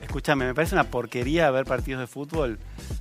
[0.00, 2.58] Escúchame, me parece una porquería ver partidos de fútbol.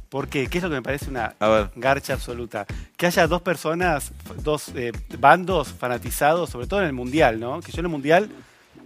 [0.10, 0.48] ¿Por qué?
[0.48, 1.34] ¿Qué es lo que me parece una
[1.76, 2.66] garcha absoluta?
[2.98, 4.12] Que haya dos personas,
[4.44, 7.62] dos eh, bandos fanatizados, sobre todo en el Mundial, ¿no?
[7.62, 8.30] Que yo en el Mundial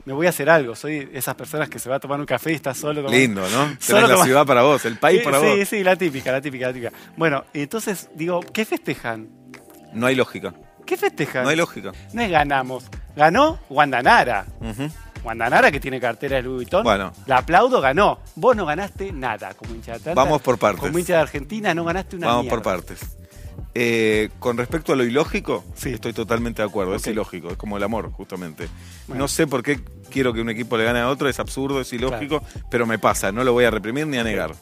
[0.05, 0.75] me voy a hacer algo.
[0.75, 3.01] Soy esas personas que se va a tomar un café y está solo.
[3.01, 3.75] tomando- Lindo, ¿no?
[3.79, 5.67] Solo Tenés la ciudad para vos, el país sí, para sí, vos.
[5.69, 6.91] Sí, la típica, la típica, la típica.
[7.17, 9.29] Bueno, entonces digo, ¿qué festejan?
[9.93, 10.53] No hay lógica.
[10.85, 11.43] ¿Qué festejan?
[11.43, 11.93] No hay lógica.
[12.13, 12.83] No es ganamos.
[13.15, 14.45] Ganó Guandanara.
[14.59, 14.89] Ujú.
[15.23, 16.83] Guandanara que tiene cartera de Louis Vuitton.
[16.83, 17.13] Bueno.
[17.27, 18.19] La aplaudo, ganó.
[18.35, 20.21] Vos no ganaste nada como hincha de Atlanta.
[20.23, 20.81] Vamos por partes.
[20.81, 22.55] Como hincha de Argentina no ganaste una Vamos mierda.
[22.57, 22.99] por partes.
[23.75, 25.89] Eh, con respecto a lo ilógico, Sí.
[25.93, 26.93] estoy totalmente de acuerdo.
[26.93, 28.67] Es ilógico, es como el amor, justamente.
[29.07, 29.23] Bueno.
[29.23, 29.79] No sé por qué
[30.11, 33.31] quiero que un equipo le gane a otro, es absurdo, es ilógico, pero me pasa,
[33.31, 34.53] no lo voy a reprimir ni a negar.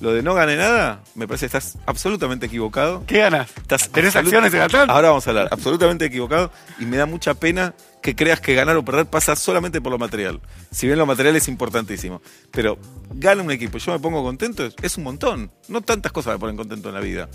[0.00, 3.02] Lo de no gane nada, me parece que estás absolutamente equivocado.
[3.06, 3.50] ¿Qué ganas?
[3.56, 4.92] Estás ¿Tenés acciones en Atlanta?
[4.92, 5.48] Ahora vamos a hablar.
[5.50, 9.80] Absolutamente equivocado y me da mucha pena que creas que ganar o perder pasa solamente
[9.80, 10.40] por lo material.
[10.70, 12.22] Si bien lo material es importantísimo.
[12.52, 12.78] Pero
[13.10, 15.50] gana un equipo y yo me pongo contento, es- un montón.
[15.66, 17.28] No tantas cosas me ponen contento en la vida.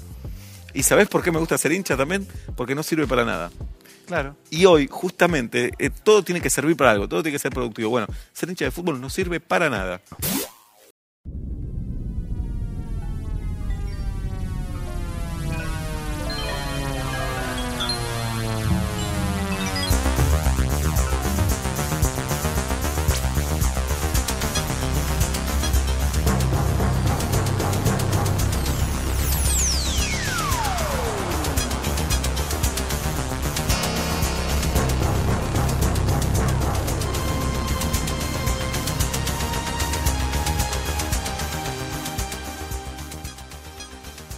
[0.73, 2.25] ¿Y sabés por qué me gusta ser hincha también?
[2.55, 3.51] Porque no sirve para nada.
[4.07, 4.35] Claro.
[4.49, 7.89] Y hoy, justamente, eh, todo tiene que servir para algo, todo tiene que ser productivo.
[7.89, 10.01] Bueno, ser hincha de fútbol no sirve para nada.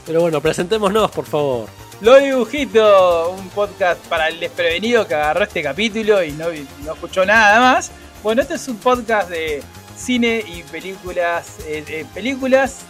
[0.05, 1.67] Pero bueno, presentémonos, por favor.
[2.01, 6.47] Lo dibujito, un podcast para el desprevenido que agarró este capítulo y no,
[6.83, 7.91] no escuchó nada más.
[8.21, 9.63] Bueno, este es un podcast de
[9.95, 12.81] cine y películas, eh, eh, películas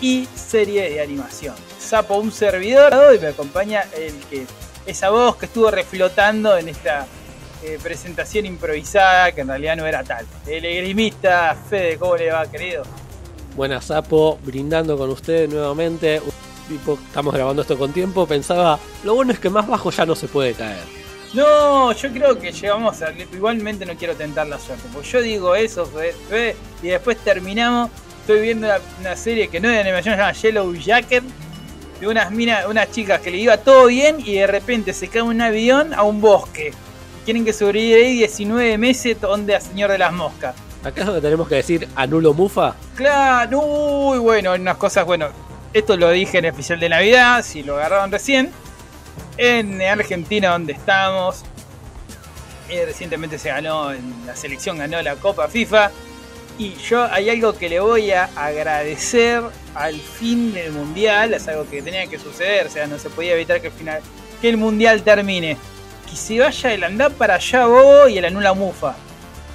[0.00, 1.54] y series de animación.
[1.78, 4.46] Sapo un servidor y me acompaña el que
[4.86, 7.06] esa voz que estuvo reflotando en esta
[7.62, 10.26] eh, presentación improvisada que en realidad no era tal.
[10.46, 12.82] El egrimista Fede, ¿cómo le va, querido?
[13.56, 16.20] Buenas, Sapo, brindando con ustedes nuevamente.
[16.70, 18.28] Tipo, estamos grabando esto con tiempo.
[18.28, 20.78] Pensaba, lo bueno es que más bajo ya no se puede caer.
[21.34, 23.10] No, yo creo que llegamos a.
[23.10, 24.84] Igualmente no quiero tentar la suerte.
[24.92, 27.90] Porque yo digo eso, Fede, y después terminamos.
[28.20, 31.24] Estoy viendo una, una serie que no es de animación, se llama Yellow Jacket.
[31.98, 35.22] De unas minas, unas chicas que le iba todo bien y de repente se cae
[35.22, 36.72] un avión a un bosque.
[37.24, 40.54] Tienen que sobrevivir ahí 19 meses donde a Señor de las Moscas.
[40.94, 42.76] Donde tenemos que decir anulo mufa.
[42.94, 45.28] Claro, uy, bueno, unas cosas, bueno,
[45.72, 48.50] esto lo dije en el especial de Navidad, si lo agarraron recién.
[49.36, 51.44] En Argentina, donde estamos,
[52.68, 55.90] eh, recientemente se ganó, en la selección ganó la Copa FIFA.
[56.58, 59.42] Y yo hay algo que le voy a agradecer
[59.74, 63.32] al fin del mundial, es algo que tenía que suceder, o sea, no se podía
[63.32, 64.02] evitar que el final,
[64.42, 65.56] que el mundial termine.
[66.08, 68.96] Que se vaya el andar para allá Bobo y el anula Mufa.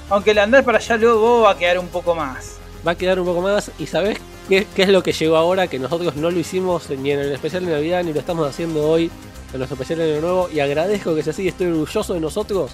[0.08, 2.56] Aunque el andar para allá luego Bobo va a quedar un poco más.
[2.86, 3.70] Va a quedar un poco más.
[3.78, 4.18] ¿Y sabes
[4.48, 5.66] qué, es lo que llegó ahora?
[5.66, 8.88] Que nosotros no lo hicimos ni en el especial de Navidad ni lo estamos haciendo
[8.88, 9.10] hoy
[9.52, 10.48] en nuestro especial de Año Nuevo.
[10.52, 12.72] Y agradezco que sea así, estoy orgulloso de nosotros.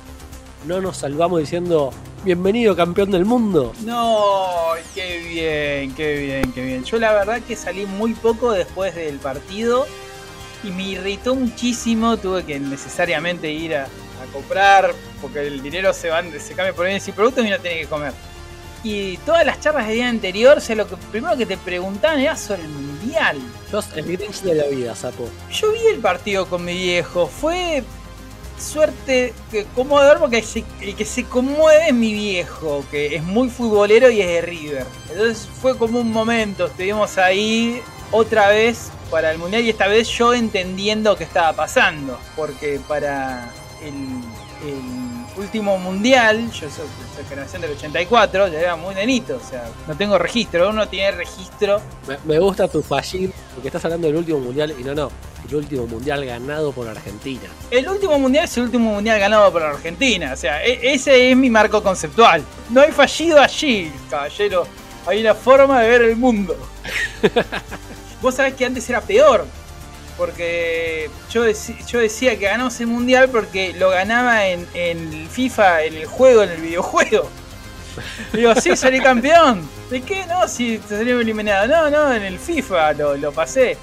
[0.66, 1.92] No nos salvamos diciendo,
[2.24, 3.72] bienvenido campeón del mundo.
[3.84, 6.84] No, qué bien, qué bien, qué bien.
[6.84, 9.86] Yo la verdad que salí muy poco después del partido
[10.62, 12.16] y me irritó muchísimo.
[12.16, 16.84] Tuve que necesariamente ir a, a comprar porque el dinero se, van, se cambia por
[16.84, 18.12] bienes y productos y no tiene que comer.
[18.84, 22.20] Y todas las charlas del día anterior, o sea, lo que primero que te preguntaban
[22.20, 23.38] era sobre el mundial.
[23.70, 25.28] Sos el Grinch de la vida, sapo.
[25.50, 27.84] Yo vi el partido con mi viejo, fue
[28.58, 30.44] suerte que conmovedor porque
[30.80, 34.86] el que se conmueve es mi viejo, que es muy futbolero y es de River.
[35.10, 40.08] Entonces fue como un momento, estuvimos ahí otra vez para el mundial y esta vez
[40.08, 43.50] yo entendiendo qué estaba pasando, porque para
[43.82, 43.94] el,
[44.68, 49.64] el último mundial, yo soy, soy generación del 84, yo era muy nenito, o sea,
[49.86, 54.16] no tengo registro, uno tiene registro Me, me gusta tu fallín, porque estás hablando del
[54.16, 55.10] último mundial y no, no,
[55.48, 57.42] el último mundial ganado por Argentina.
[57.70, 60.32] El último mundial es el último mundial ganado por Argentina.
[60.32, 62.42] O sea, e- ese es mi marco conceptual.
[62.70, 64.66] No hay fallido allí, caballero.
[65.06, 66.56] Hay una forma de ver el mundo.
[68.22, 69.44] Vos sabés que antes era peor.
[70.22, 71.42] Porque yo,
[71.88, 76.44] yo decía que ganamos el mundial porque lo ganaba en, en FIFA, en el juego,
[76.44, 77.28] en el videojuego.
[78.32, 79.68] Digo, sí, salí campeón.
[79.90, 80.24] ¿De qué?
[80.26, 81.66] No, si te salió eliminado.
[81.66, 83.76] No, no, en el FIFA lo, lo pasé.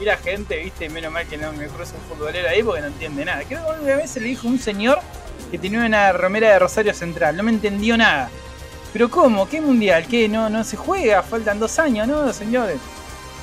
[0.00, 2.86] Y la gente, viste, menos mal que no me cruza un futbolero ahí porque no
[2.86, 3.42] entiende nada.
[3.46, 4.98] Creo que una vez se le dijo un señor
[5.50, 7.36] que tenía una romera de Rosario Central.
[7.36, 8.30] No me entendió nada.
[8.94, 9.46] Pero ¿cómo?
[9.46, 10.06] ¿Qué mundial?
[10.08, 10.26] ¿Qué?
[10.26, 12.78] No, no se juega, faltan dos años, ¿no, señores?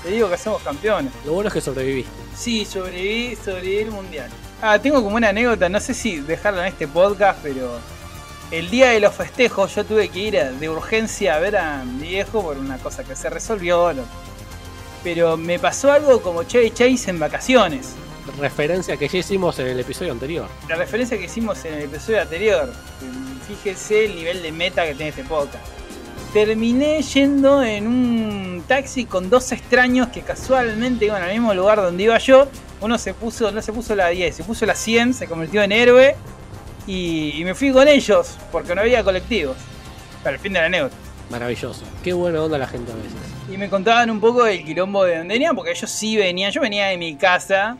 [0.03, 1.11] Te digo que somos campeones.
[1.25, 2.11] Lo bueno es que sobreviviste.
[2.35, 4.29] Sí, sobreviví, sobreviví el mundial.
[4.61, 7.79] Ah, tengo como una anécdota, no sé si dejarla en este podcast, pero
[8.51, 12.07] el día de los festejos yo tuve que ir de urgencia a ver a mi
[12.07, 13.93] viejo por una cosa que se resolvió.
[15.03, 17.93] Pero me pasó algo como Chevy Chase en vacaciones.
[18.37, 20.47] Referencia que ya hicimos en el episodio anterior.
[20.67, 22.71] La referencia que hicimos en el episodio anterior.
[23.47, 25.65] Fíjese el nivel de meta que tiene este podcast.
[26.33, 32.03] Terminé yendo en un taxi con dos extraños que casualmente iban al mismo lugar donde
[32.03, 32.47] iba yo.
[32.81, 35.71] Uno se puso, no se puso la 10, se puso la 100, se convirtió en
[35.71, 36.15] héroe.
[36.85, 39.57] Y, y me fui con ellos porque no había colectivos.
[40.23, 40.95] Para el fin de la anécdota.
[41.31, 41.83] Maravilloso.
[42.03, 43.11] Qué buena onda la gente a veces.
[43.51, 46.51] Y me contaban un poco del quilombo de donde venían, porque ellos sí venían.
[46.51, 47.77] Yo venía de mi casa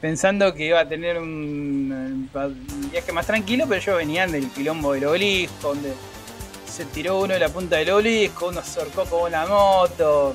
[0.00, 4.92] pensando que iba a tener un, un viaje más tranquilo, pero ellos venían del quilombo
[4.92, 5.92] del obelisco, donde
[6.74, 10.34] se tiró uno de la punta del obelisco, uno se con una moto.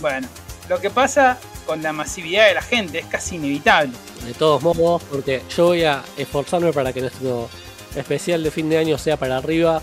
[0.00, 0.26] Bueno,
[0.66, 3.92] lo que pasa con la masividad de la gente es casi inevitable.
[4.24, 7.50] De todos modos, porque yo voy a esforzarme para que nuestro
[7.94, 9.82] especial de fin de año sea para arriba.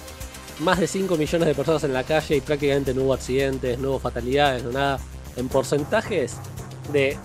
[0.57, 3.91] Más de 5 millones de personas en la calle y prácticamente no hubo accidentes, no
[3.91, 4.99] hubo fatalidades, no nada.
[5.35, 6.37] En porcentajes
[6.91, 7.15] de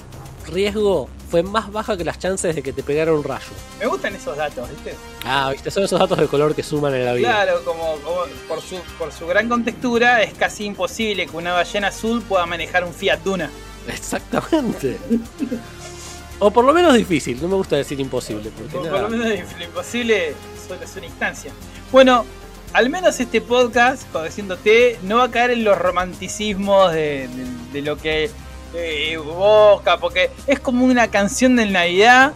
[0.46, 3.46] riesgo fue más baja que las chances de que te pegara un rayo.
[3.80, 4.94] Me gustan esos datos, ¿viste?
[5.24, 7.28] Ah, viste, son esos datos de color que suman en la vida.
[7.30, 11.88] Claro, como, como por, su, por su gran contextura es casi imposible que una ballena
[11.88, 13.50] azul pueda manejar un Fiat Duna.
[13.88, 14.98] Exactamente.
[16.38, 18.50] o por lo menos difícil, no me gusta decir imposible.
[18.56, 19.26] Porque Por, lo menos
[19.58, 20.34] lo imposible
[20.68, 21.52] solo es una instancia.
[21.90, 22.24] Bueno,
[22.72, 27.82] al menos este podcast, conociéndote, no va a caer en los romanticismos de, de- de
[27.82, 28.30] lo que
[28.74, 32.32] eh, evoca, porque es como una canción de Navidad,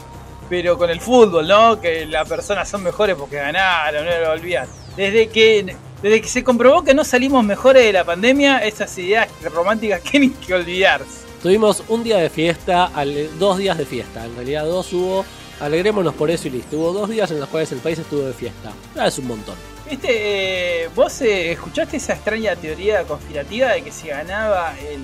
[0.49, 1.81] pero con el fútbol, ¿no?
[1.81, 4.67] Que las personas son mejores porque ganaron, no lo olvidar.
[4.97, 9.29] Desde que, desde que se comprobó que no salimos mejores de la pandemia, esas ideas
[9.53, 11.29] románticas tienen que olvidarse.
[11.43, 12.91] Tuvimos un día de fiesta,
[13.39, 14.25] dos días de fiesta.
[14.25, 15.25] En realidad dos hubo.
[15.61, 16.77] Alegrémonos por eso y listo.
[16.77, 18.73] Hubo dos días en los cuales el país estuvo de fiesta.
[18.97, 19.57] Ah, es un montón.
[19.89, 25.01] Viste, eh, vos eh, escuchaste esa extraña teoría conspirativa de que si ganaba el,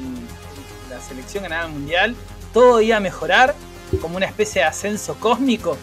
[0.94, 2.16] la selección ganaba el mundial,
[2.52, 3.54] todo iba a mejorar
[4.00, 5.76] como una especie de ascenso cósmico.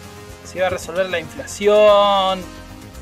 [0.46, 2.40] Se iba a resolver la inflación,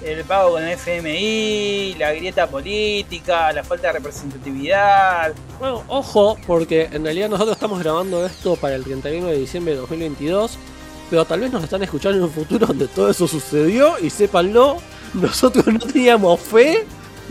[0.03, 5.33] el pago con el FMI, la grieta política, la falta de representatividad.
[5.59, 9.79] Bueno, ojo, porque en realidad nosotros estamos grabando esto para el 31 de diciembre de
[9.81, 10.57] 2022.
[11.09, 14.77] Pero tal vez nos están escuchando en un futuro donde todo eso sucedió y sépanlo,
[15.15, 16.85] nosotros no teníamos fe,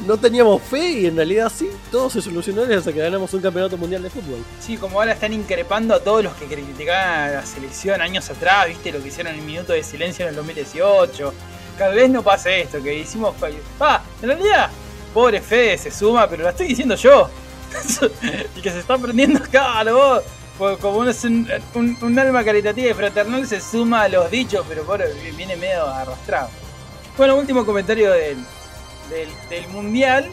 [0.06, 3.76] no teníamos fe y en realidad sí, todo se solucionó desde que ganamos un campeonato
[3.76, 4.42] mundial de fútbol.
[4.60, 8.68] Sí, como ahora están increpando a todos los que criticaban a la selección años atrás,
[8.68, 11.34] viste lo que hicieron en el minuto de silencio en el 2018.
[11.78, 13.34] Tal vez no pase esto, que hicimos.
[13.80, 14.70] Ah, en realidad,
[15.14, 17.28] pobre Fede se suma, pero lo estoy diciendo yo.
[18.56, 18.96] y que se está
[19.92, 20.22] vos.
[20.58, 20.98] po- Como
[21.74, 25.06] un- un alma caritativa y fraternal, se suma a los dichos, pero pobre,
[25.36, 26.48] viene medio arrastrado.
[27.16, 28.38] Bueno, último comentario del,
[29.08, 30.30] del, del mundial.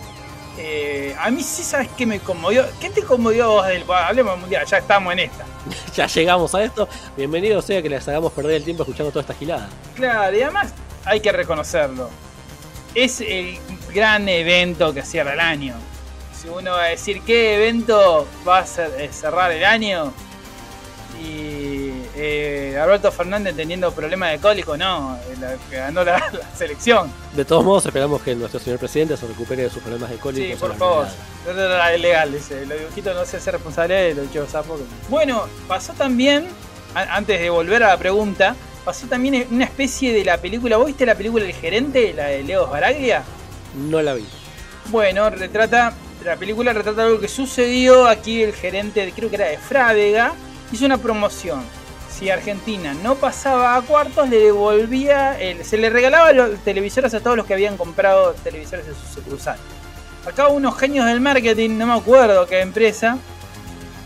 [0.57, 2.65] Eh, a mí sí sabes que me conmovió.
[2.79, 5.45] ¿Qué te conmovió vos del Hablemos del mundial, ya estamos en esta.
[5.95, 6.87] ya llegamos a esto.
[7.17, 9.69] Bienvenido sea que les hagamos perder el tiempo escuchando toda esta gilada.
[9.95, 10.73] Claro, y además
[11.03, 12.09] hay que reconocerlo.
[12.93, 13.57] Es el
[13.93, 15.75] gran evento que cierra el año.
[16.39, 18.65] Si uno va a decir qué evento va a
[18.97, 20.13] eh, cerrar el año
[21.21, 21.54] y
[22.27, 27.11] eh, Alberto Fernández teniendo problemas de cólico, no, eh, la- que ganó la, la selección.
[27.33, 30.53] De todos modos, esperamos que nuestro señor presidente se recupere de sus problemas de cólico.
[30.55, 31.07] Sí, por favor.
[31.47, 32.65] Es legal, dice.
[32.65, 34.79] Los dibujitos no se hace responsable de los dichos sapos.
[35.09, 36.47] Bueno, pasó también,
[36.95, 40.77] a- antes de volver a la pregunta, pasó también una especie de la película.
[40.77, 43.23] ¿Vos viste la película El Gerente, la de Leo Baraglia?
[43.75, 44.25] No la vi.
[44.89, 48.07] Bueno, retrata, la película retrata algo que sucedió.
[48.07, 50.33] Aquí el gerente, creo que era de Frávega,
[50.71, 51.63] hizo una promoción.
[52.17, 57.19] Si Argentina no pasaba a cuartos, le devolvía, el- se le regalaba los televisores a
[57.19, 59.57] todos los que habían comprado televisores en su sucursal.
[60.25, 63.17] Acá unos genios del marketing, no me acuerdo qué empresa,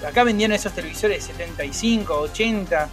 [0.07, 2.89] acá vendían esos televisores de 75, 80,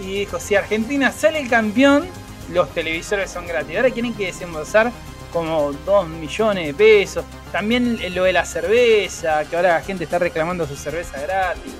[0.00, 2.06] y dijo, si Argentina sale campeón,
[2.50, 3.76] los televisores son gratis.
[3.76, 4.92] Ahora quieren que desembolsar
[5.32, 7.24] como 2 millones de pesos.
[7.52, 11.72] También lo de la cerveza, que ahora la gente está reclamando su cerveza gratis.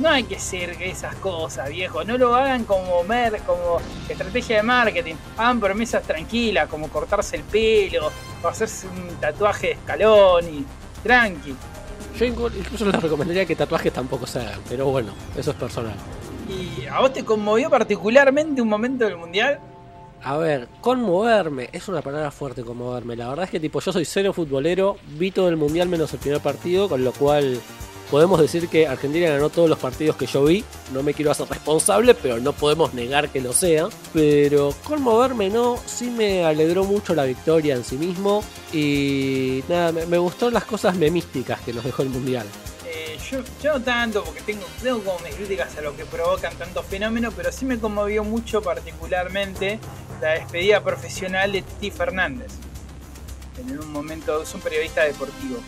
[0.00, 2.04] No hay que ser esas cosas, viejo.
[2.04, 3.78] No lo hagan como, mer como
[4.08, 5.14] estrategia de marketing.
[5.36, 8.10] Hagan promesas tranquilas, como cortarse el pelo,
[8.42, 10.64] o hacerse un tatuaje de escalón y
[11.02, 11.54] tranqui.
[12.18, 15.94] Yo inclu- incluso les recomendaría que tatuajes tampoco se hagan, pero bueno, eso es personal.
[16.48, 19.60] ¿Y a vos te conmovió particularmente un momento del mundial?
[20.22, 23.16] A ver, conmoverme, es una palabra fuerte conmoverme.
[23.16, 26.18] La verdad es que tipo yo soy cero futbolero, vi todo el mundial menos el
[26.18, 27.58] primer partido, con lo cual
[28.10, 30.64] podemos decir que Argentina ganó todos los partidos que yo vi.
[30.92, 33.88] No me quiero hacer responsable, pero no podemos negar que lo sea.
[34.12, 38.42] Pero conmoverme no, sí me alegró mucho la victoria en sí mismo.
[38.72, 42.46] Y nada, me, gustó las cosas memísticas que nos dejó el mundial.
[42.86, 46.54] Eh, yo, yo no tanto, porque tengo, tengo como mis críticas a lo que provocan
[46.56, 49.78] tantos fenómenos, pero sí me conmovió mucho particularmente
[50.20, 52.52] la despedida profesional de Titi Fernández.
[53.58, 55.58] En un momento, es un periodista deportivo.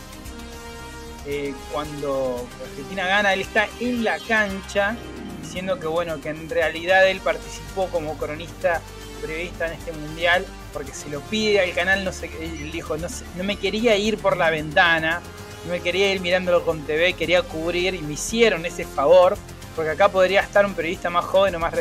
[1.27, 4.97] Eh, cuando Argentina gana, él está en la cancha
[5.41, 8.81] diciendo que bueno, que en realidad él participó como cronista
[9.21, 13.09] periodista en este mundial porque se lo pide al canal, no sé, él dijo, no,
[13.09, 15.21] sé, no me quería ir por la ventana,
[15.65, 19.37] no me quería ir mirándolo con TV, quería cubrir y me hicieron ese favor,
[19.77, 21.73] porque acá podría estar un periodista más joven o más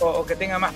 [0.00, 0.72] o, o que tenga más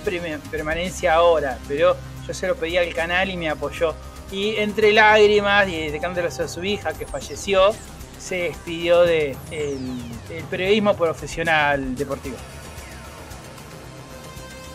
[0.51, 1.97] permanencia ahora, pero
[2.27, 3.95] yo se lo pedí al canal y me apoyó.
[4.31, 7.75] Y entre lágrimas y dedicándoles a su hija que falleció,
[8.23, 12.37] se despidió del de el, el periodismo profesional deportivo.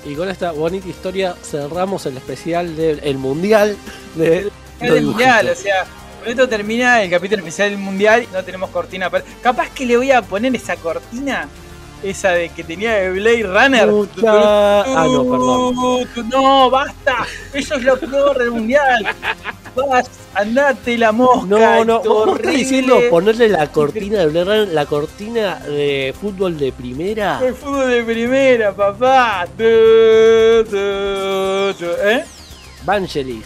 [0.05, 3.75] Y con esta bonita historia cerramos el especial del Mundial
[4.15, 4.51] de...
[4.79, 5.85] Es del mundial, o sea,
[6.19, 9.09] con esto termina el capítulo especial del mundial y no tenemos cortina.
[9.09, 11.47] para- Capaz que le voy a poner esa cortina,
[12.03, 13.89] esa de que tenía de Blade Runner.
[14.27, 16.29] Ah, no, perdón.
[16.29, 17.25] No, basta.
[17.53, 19.07] Eso es lo peor del mundial.
[19.75, 21.45] Vas, andate la mosca.
[21.47, 27.39] No, no, vos, estás diciendo ponerle la cortina de la cortina de fútbol de primera.
[27.43, 29.47] El fútbol de primera, papá.
[32.07, 32.23] ¿Eh?
[32.83, 33.45] Vangelis.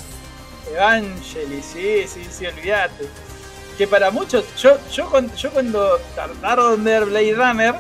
[0.72, 3.08] Evangelis, sí, sí, sí, olvídate.
[3.78, 7.76] Que para muchos, yo, yo, cuando, yo cuando tardaron en ver Blade Runner,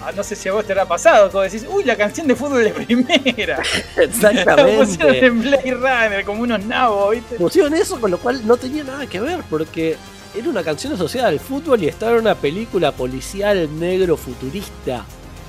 [0.00, 2.36] Ah, no sé si a vos te habrá pasado, como decís, uy, la canción de
[2.36, 3.62] fútbol de primera.
[3.96, 4.46] Exactamente.
[4.46, 7.36] La pusieron en Blade Runner, como unos nabos, ¿viste?
[7.36, 9.96] Pusieron eso, con lo cual no tenía nada que ver, porque
[10.34, 15.06] era una canción asociada al fútbol y estaba en una película policial negro futurista.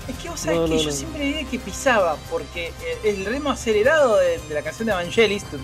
[0.08, 2.72] Es que vos sabés que yo siempre dije que pisaba, porque
[3.04, 5.58] el ritmo acelerado de, la canción de Evangelis tu,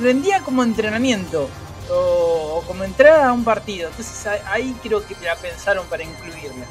[0.00, 1.48] rendía como entrenamiento
[1.90, 3.90] o, como entrada a un partido.
[3.90, 6.66] Entonces ahí creo que la pensaron para incluirla.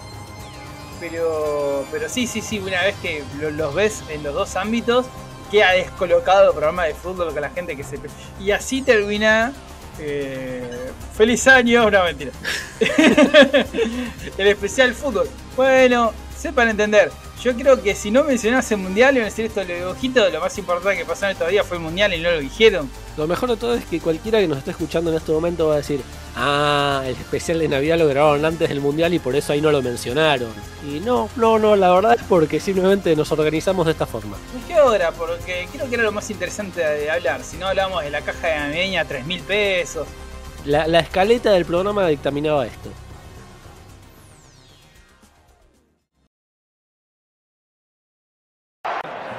[1.00, 5.06] Pero, pero sí, sí, sí, una vez que lo- los ves en los dos ámbitos,
[5.52, 7.98] queda descolocado el programa de fútbol con la gente que se...
[8.40, 9.54] Y así termina...
[10.00, 12.32] eh, feliz año, no mentira.
[14.38, 15.30] el especial fútbol.
[15.56, 17.12] Bueno, sepan entender.
[17.42, 20.32] Yo creo que si no mencionás el mundial, iban a decir esto de los dibujitos,
[20.32, 22.90] lo más importante que pasó en estos días fue el mundial y no lo dijeron.
[23.18, 25.76] Lo mejor de todo es que cualquiera que nos esté escuchando en este momento va
[25.76, 26.02] a decir,
[26.36, 29.72] ah, el especial de Navidad lo grabaron antes del Mundial y por eso ahí no
[29.72, 30.50] lo mencionaron.
[30.86, 34.38] Y no, no, no, la verdad es porque simplemente nos organizamos de esta forma.
[34.58, 35.12] ¿Y qué hora?
[35.12, 37.44] Porque creo que era lo más interesante de hablar.
[37.44, 40.08] Si no hablamos de la caja de navideña, 3 mil pesos.
[40.66, 42.90] La, la escaleta del programa dictaminaba esto.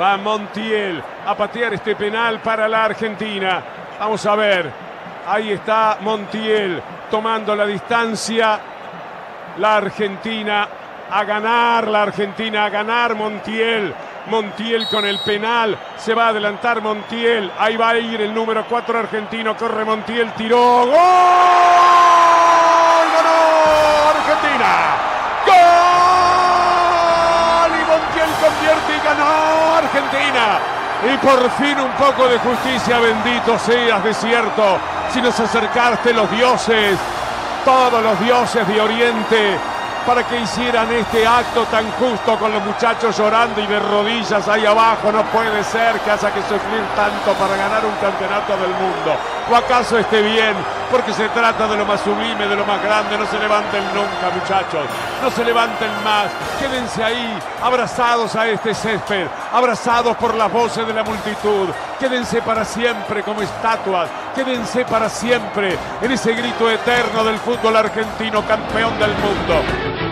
[0.00, 3.62] Va Montiel a patear este penal para la Argentina.
[3.98, 4.72] Vamos a ver.
[5.28, 8.58] Ahí está Montiel tomando la distancia.
[9.58, 10.68] La Argentina
[11.10, 13.92] a ganar, la Argentina a ganar Montiel.
[14.28, 15.76] Montiel con el penal.
[15.96, 17.52] Se va a adelantar Montiel.
[17.58, 19.54] Ahí va a ir el número 4 argentino.
[19.54, 20.86] Corre Montiel, tiró.
[20.86, 21.89] ¡Gol!
[30.00, 30.58] Argentina.
[31.02, 34.78] Y por fin un poco de justicia, bendito seas, desierto.
[35.12, 36.98] Si nos acercaste los dioses,
[37.64, 39.58] todos los dioses de Oriente,
[40.06, 44.66] para que hicieran este acto tan justo con los muchachos llorando y de rodillas ahí
[44.66, 45.10] abajo.
[45.10, 49.16] No puede ser que haya que sufrir tanto para ganar un campeonato del mundo.
[49.50, 50.54] ¿O acaso esté bien?
[50.90, 53.16] Porque se trata de lo más sublime, de lo más grande.
[53.16, 54.86] No se levanten nunca, muchachos.
[55.22, 56.30] No se levanten más.
[56.58, 61.68] Quédense ahí, abrazados a este césped, abrazados por las voces de la multitud.
[61.98, 64.08] Quédense para siempre como estatuas.
[64.34, 70.09] Quédense para siempre en ese grito eterno del fútbol argentino, campeón del mundo.